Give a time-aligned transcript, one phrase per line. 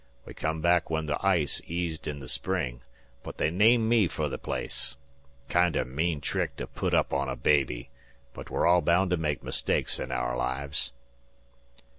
[0.25, 2.81] We come back when the ice eased in the spring,
[3.21, 4.95] but they named me fer the place.
[5.47, 7.91] Kinder mean trick to put up on a baby,
[8.33, 10.91] but we're all baound to make mistakes in aour lives."